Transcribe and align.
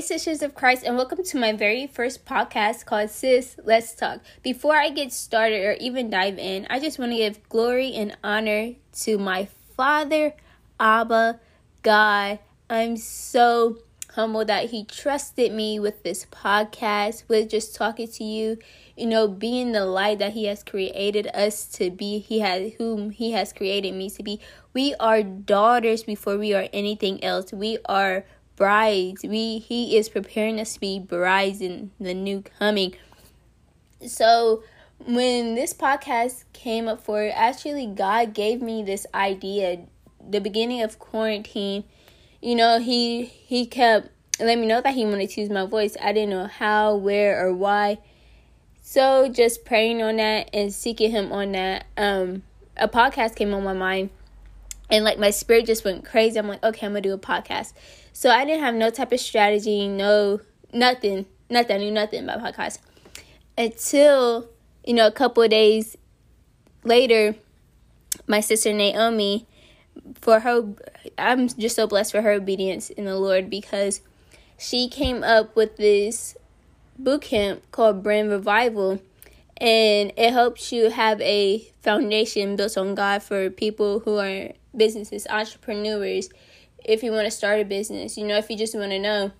Sisters 0.00 0.42
of 0.42 0.54
Christ, 0.54 0.84
and 0.84 0.96
welcome 0.96 1.22
to 1.22 1.38
my 1.38 1.52
very 1.52 1.86
first 1.86 2.24
podcast 2.24 2.86
called 2.86 3.10
Sis 3.10 3.56
Let's 3.62 3.94
Talk. 3.94 4.20
Before 4.42 4.74
I 4.74 4.88
get 4.88 5.12
started 5.12 5.64
or 5.64 5.74
even 5.74 6.08
dive 6.08 6.38
in, 6.38 6.66
I 6.70 6.80
just 6.80 6.98
want 6.98 7.12
to 7.12 7.18
give 7.18 7.48
glory 7.48 7.92
and 7.92 8.16
honor 8.24 8.72
to 9.02 9.18
my 9.18 9.48
Father, 9.76 10.34
Abba, 10.80 11.40
God. 11.82 12.38
I'm 12.70 12.96
so 12.96 13.78
humble 14.14 14.44
that 14.46 14.70
He 14.70 14.84
trusted 14.84 15.52
me 15.52 15.78
with 15.78 16.02
this 16.02 16.24
podcast, 16.24 17.28
with 17.28 17.50
just 17.50 17.76
talking 17.76 18.08
to 18.08 18.24
you, 18.24 18.58
you 18.96 19.06
know, 19.06 19.28
being 19.28 19.72
the 19.72 19.84
light 19.84 20.18
that 20.20 20.32
He 20.32 20.46
has 20.46 20.64
created 20.64 21.28
us 21.34 21.66
to 21.72 21.90
be, 21.90 22.18
He 22.18 22.40
has 22.40 22.72
whom 22.78 23.10
He 23.10 23.32
has 23.32 23.52
created 23.52 23.94
me 23.94 24.10
to 24.10 24.22
be. 24.22 24.40
We 24.72 24.94
are 24.98 25.22
daughters 25.22 26.02
before 26.02 26.38
we 26.38 26.54
are 26.54 26.68
anything 26.72 27.22
else. 27.22 27.52
We 27.52 27.78
are 27.84 28.24
brides. 28.62 29.24
We 29.24 29.58
he 29.58 29.96
is 29.96 30.08
preparing 30.08 30.60
us 30.60 30.74
to 30.74 30.80
be 30.80 31.00
brides 31.00 31.60
in 31.60 31.90
the 31.98 32.14
new 32.14 32.44
coming. 32.60 32.94
So 34.06 34.62
when 35.04 35.56
this 35.56 35.74
podcast 35.74 36.44
came 36.52 36.86
up 36.86 37.02
for 37.02 37.28
actually 37.34 37.86
God 37.86 38.34
gave 38.34 38.62
me 38.62 38.84
this 38.84 39.04
idea 39.12 39.80
the 40.24 40.40
beginning 40.40 40.80
of 40.80 41.00
quarantine. 41.00 41.82
You 42.40 42.54
know, 42.54 42.78
he 42.78 43.24
he 43.24 43.66
kept 43.66 44.10
letting 44.38 44.60
me 44.60 44.68
know 44.68 44.80
that 44.80 44.94
he 44.94 45.04
wanted 45.04 45.30
to 45.30 45.40
use 45.40 45.50
my 45.50 45.66
voice. 45.66 45.96
I 46.00 46.12
didn't 46.12 46.30
know 46.30 46.46
how, 46.46 46.94
where, 46.94 47.44
or 47.44 47.52
why. 47.52 47.98
So 48.80 49.28
just 49.28 49.64
praying 49.64 50.04
on 50.04 50.18
that 50.18 50.50
and 50.52 50.72
seeking 50.72 51.10
him 51.10 51.32
on 51.32 51.50
that. 51.50 51.86
Um, 51.96 52.44
a 52.76 52.86
podcast 52.86 53.34
came 53.34 53.52
on 53.54 53.64
my 53.64 53.72
mind 53.72 54.10
and 54.92 55.04
like 55.04 55.18
my 55.18 55.30
spirit 55.30 55.66
just 55.66 55.84
went 55.84 56.04
crazy. 56.04 56.38
I'm 56.38 56.46
like, 56.46 56.62
okay, 56.62 56.86
I'm 56.86 56.92
gonna 56.92 57.00
do 57.00 57.14
a 57.14 57.18
podcast. 57.18 57.72
So 58.12 58.30
I 58.30 58.44
didn't 58.44 58.62
have 58.62 58.74
no 58.74 58.90
type 58.90 59.10
of 59.10 59.18
strategy, 59.18 59.88
no 59.88 60.40
nothing, 60.72 61.24
nothing. 61.50 61.76
I 61.76 61.78
knew 61.78 61.90
nothing 61.90 62.24
about 62.24 62.42
podcast 62.42 62.78
until 63.56 64.48
you 64.84 64.92
know 64.92 65.06
a 65.06 65.12
couple 65.12 65.48
days 65.48 65.96
later. 66.84 67.34
My 68.26 68.40
sister 68.40 68.74
Naomi, 68.74 69.46
for 70.20 70.40
her, 70.40 70.74
I'm 71.16 71.48
just 71.48 71.74
so 71.74 71.86
blessed 71.86 72.12
for 72.12 72.20
her 72.20 72.32
obedience 72.32 72.90
in 72.90 73.06
the 73.06 73.16
Lord 73.16 73.48
because 73.48 74.02
she 74.58 74.88
came 74.88 75.24
up 75.24 75.56
with 75.56 75.78
this 75.78 76.36
boot 76.98 77.22
camp 77.22 77.62
called 77.72 78.02
Brand 78.02 78.30
Revival 78.30 79.00
and 79.56 80.12
it 80.16 80.32
helps 80.32 80.72
you 80.72 80.90
have 80.90 81.20
a 81.22 81.72
foundation 81.80 82.54
built 82.54 82.76
on 82.76 82.94
God 82.94 83.22
for 83.22 83.48
people 83.48 84.00
who 84.00 84.18
are 84.18 84.52
businesses, 84.76 85.26
entrepreneurs, 85.28 86.28
if 86.84 87.02
you 87.02 87.12
want 87.12 87.26
to 87.26 87.30
start 87.30 87.60
a 87.60 87.64
business, 87.64 88.16
you 88.16 88.26
know, 88.26 88.36
if 88.36 88.50
you 88.50 88.56
just 88.56 88.74
want 88.74 88.90
to 88.90 88.98
know. 88.98 89.32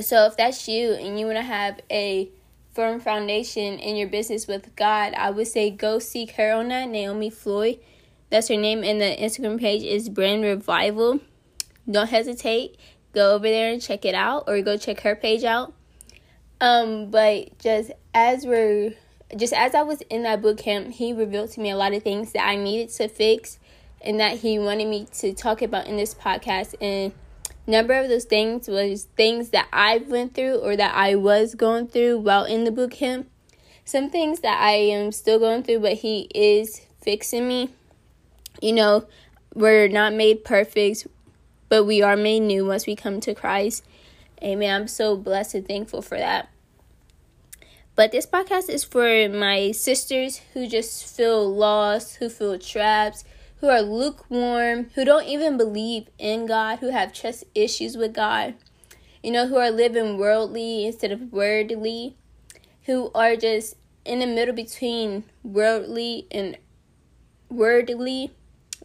So 0.00 0.26
if 0.26 0.36
that's 0.36 0.68
you 0.68 0.92
and 0.92 1.18
you 1.18 1.26
want 1.26 1.38
to 1.38 1.42
have 1.42 1.80
a 1.90 2.30
firm 2.74 3.00
foundation 3.00 3.78
in 3.78 3.96
your 3.96 4.08
business 4.08 4.46
with 4.46 4.74
God, 4.76 5.14
I 5.14 5.30
would 5.30 5.48
say 5.48 5.70
go 5.70 5.98
seek 5.98 6.32
her 6.32 6.52
on 6.52 6.68
that, 6.68 6.88
Naomi 6.88 7.30
Floyd. 7.30 7.78
That's 8.30 8.48
her 8.48 8.56
name, 8.56 8.84
and 8.84 9.00
the 9.00 9.16
Instagram 9.16 9.58
page 9.58 9.82
is 9.82 10.08
Brand 10.08 10.42
Revival. 10.42 11.20
Don't 11.90 12.08
hesitate. 12.08 12.78
Go 13.14 13.34
over 13.34 13.48
there 13.48 13.72
and 13.72 13.80
check 13.80 14.04
it 14.04 14.14
out, 14.14 14.44
or 14.46 14.60
go 14.60 14.76
check 14.76 15.00
her 15.00 15.16
page 15.16 15.44
out. 15.44 15.72
Um, 16.60 17.10
but 17.10 17.58
just 17.58 17.90
as 18.12 18.44
we're 18.44 18.94
just 19.36 19.52
as 19.52 19.74
I 19.74 19.82
was 19.82 20.02
in 20.02 20.22
that 20.24 20.42
boot 20.42 20.58
camp, 20.58 20.92
he 20.92 21.12
revealed 21.12 21.50
to 21.52 21.60
me 21.60 21.70
a 21.70 21.76
lot 21.76 21.94
of 21.94 22.02
things 22.02 22.32
that 22.32 22.46
I 22.46 22.56
needed 22.56 22.90
to 22.96 23.08
fix 23.08 23.58
and 24.00 24.20
that 24.20 24.38
he 24.38 24.58
wanted 24.58 24.88
me 24.88 25.06
to 25.18 25.32
talk 25.32 25.62
about 25.62 25.86
in 25.86 25.96
this 25.96 26.14
podcast 26.14 26.74
and 26.80 27.12
number 27.68 27.92
of 27.92 28.08
those 28.08 28.24
things 28.24 28.66
was 28.66 29.04
things 29.16 29.50
that 29.50 29.68
I 29.72 29.98
went 29.98 30.34
through 30.34 30.56
or 30.56 30.74
that 30.76 30.94
I 30.94 31.14
was 31.14 31.54
going 31.54 31.88
through 31.88 32.18
while 32.18 32.44
in 32.44 32.64
the 32.64 32.70
boot 32.70 32.92
camp. 32.92 33.28
Some 33.84 34.10
things 34.10 34.40
that 34.40 34.60
I 34.60 34.72
am 34.72 35.12
still 35.12 35.38
going 35.38 35.62
through, 35.62 35.80
but 35.80 35.94
he 35.94 36.28
is 36.34 36.80
fixing 37.00 37.46
me. 37.46 37.70
You 38.60 38.72
know, 38.72 39.06
we're 39.54 39.88
not 39.88 40.14
made 40.14 40.44
perfect, 40.44 41.06
but 41.68 41.84
we 41.84 42.02
are 42.02 42.16
made 42.16 42.40
new 42.40 42.66
once 42.66 42.86
we 42.86 42.96
come 42.96 43.20
to 43.20 43.34
Christ. 43.34 43.84
Amen. 44.42 44.82
I'm 44.82 44.88
so 44.88 45.16
blessed 45.16 45.54
and 45.54 45.68
thankful 45.68 46.02
for 46.02 46.18
that. 46.18 46.48
But 47.94 48.12
this 48.12 48.26
podcast 48.26 48.70
is 48.70 48.84
for 48.84 49.28
my 49.28 49.72
sisters 49.72 50.40
who 50.52 50.68
just 50.68 51.04
feel 51.16 51.52
lost, 51.52 52.16
who 52.16 52.28
feel 52.28 52.58
trapped, 52.58 53.24
who 53.60 53.68
are 53.68 53.82
lukewarm, 53.82 54.90
who 54.94 55.04
don't 55.04 55.26
even 55.26 55.56
believe 55.56 56.08
in 56.18 56.46
God, 56.46 56.78
who 56.78 56.90
have 56.90 57.12
trust 57.12 57.44
issues 57.54 57.96
with 57.96 58.14
God, 58.14 58.54
you 59.22 59.30
know, 59.30 59.46
who 59.46 59.56
are 59.56 59.70
living 59.70 60.16
worldly 60.16 60.86
instead 60.86 61.10
of 61.10 61.32
worldly, 61.32 62.16
who 62.84 63.10
are 63.14 63.36
just 63.36 63.74
in 64.04 64.20
the 64.20 64.26
middle 64.26 64.54
between 64.54 65.24
worldly 65.42 66.26
and 66.30 66.56
worldly 67.50 68.32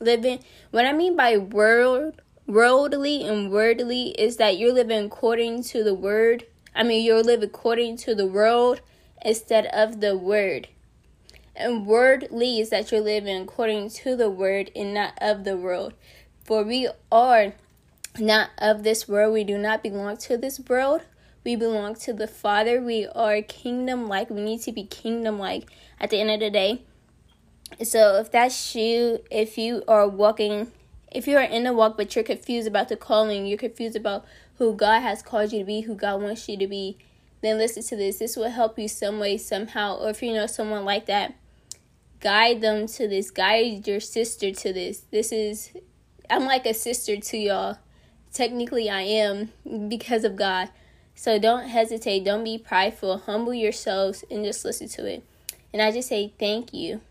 living. 0.00 0.40
What 0.70 0.86
I 0.86 0.92
mean 0.92 1.16
by 1.16 1.36
world 1.36 2.20
worldly 2.46 3.24
and 3.24 3.50
worldly 3.50 4.08
is 4.10 4.36
that 4.36 4.58
you're 4.58 4.72
living 4.72 5.06
according 5.06 5.62
to 5.62 5.84
the 5.84 5.94
word. 5.94 6.46
I 6.74 6.82
mean, 6.82 7.04
you're 7.04 7.22
living 7.22 7.48
according 7.48 7.98
to 7.98 8.14
the 8.14 8.26
world 8.26 8.80
instead 9.24 9.66
of 9.66 10.00
the 10.00 10.16
word. 10.16 10.68
And 11.54 11.86
word 11.86 12.28
is 12.32 12.70
that 12.70 12.90
you're 12.90 13.00
living 13.00 13.42
according 13.42 13.90
to 13.90 14.16
the 14.16 14.30
word 14.30 14.70
and 14.74 14.94
not 14.94 15.14
of 15.20 15.44
the 15.44 15.56
world. 15.56 15.94
For 16.44 16.62
we 16.62 16.88
are 17.10 17.52
not 18.18 18.50
of 18.58 18.82
this 18.82 19.06
world. 19.06 19.32
We 19.32 19.44
do 19.44 19.58
not 19.58 19.82
belong 19.82 20.16
to 20.18 20.36
this 20.36 20.60
world. 20.60 21.02
We 21.44 21.56
belong 21.56 21.94
to 21.96 22.12
the 22.12 22.26
Father. 22.26 22.80
We 22.80 23.06
are 23.06 23.42
kingdom 23.42 24.08
like. 24.08 24.30
We 24.30 24.40
need 24.40 24.62
to 24.62 24.72
be 24.72 24.84
kingdom 24.84 25.38
like 25.38 25.70
at 26.00 26.10
the 26.10 26.20
end 26.20 26.30
of 26.30 26.40
the 26.40 26.50
day. 26.50 26.82
So 27.82 28.16
if 28.16 28.30
that's 28.30 28.74
you, 28.74 29.20
if 29.30 29.58
you 29.58 29.82
are 29.88 30.06
walking, 30.08 30.72
if 31.10 31.26
you 31.26 31.36
are 31.36 31.42
in 31.42 31.64
the 31.64 31.72
walk 31.72 31.96
but 31.96 32.14
you're 32.14 32.24
confused 32.24 32.68
about 32.68 32.88
the 32.88 32.96
calling, 32.96 33.46
you're 33.46 33.58
confused 33.58 33.96
about 33.96 34.24
who 34.58 34.74
God 34.74 35.00
has 35.00 35.22
called 35.22 35.52
you 35.52 35.60
to 35.60 35.64
be, 35.64 35.80
who 35.82 35.94
God 35.94 36.22
wants 36.22 36.48
you 36.48 36.56
to 36.58 36.66
be, 36.66 36.98
then 37.40 37.58
listen 37.58 37.82
to 37.82 37.96
this. 37.96 38.18
This 38.18 38.36
will 38.36 38.50
help 38.50 38.78
you 38.78 38.88
some 38.88 39.18
way, 39.18 39.36
somehow. 39.36 39.96
Or 39.96 40.10
if 40.10 40.22
you 40.22 40.32
know 40.32 40.46
someone 40.46 40.84
like 40.84 41.06
that, 41.06 41.34
guide 42.22 42.60
them 42.60 42.86
to 42.86 43.08
this, 43.08 43.30
guide 43.30 43.86
your 43.86 44.00
sister 44.00 44.52
to 44.52 44.72
this. 44.72 45.00
This 45.10 45.32
is, 45.32 45.72
I'm 46.30 46.44
like 46.44 46.64
a 46.64 46.72
sister 46.72 47.16
to 47.16 47.36
y'all. 47.36 47.78
Technically, 48.32 48.88
I 48.88 49.02
am 49.02 49.50
because 49.88 50.24
of 50.24 50.36
God. 50.36 50.70
So 51.14 51.38
don't 51.38 51.68
hesitate, 51.68 52.24
don't 52.24 52.44
be 52.44 52.56
prideful, 52.56 53.18
humble 53.18 53.52
yourselves, 53.52 54.24
and 54.30 54.44
just 54.44 54.64
listen 54.64 54.88
to 54.88 55.06
it. 55.06 55.24
And 55.72 55.82
I 55.82 55.90
just 55.90 56.08
say 56.08 56.32
thank 56.38 56.72
you. 56.72 57.02